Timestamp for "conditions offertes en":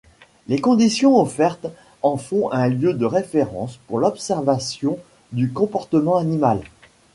0.59-2.17